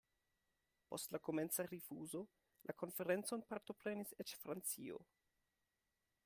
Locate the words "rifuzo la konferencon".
1.67-3.45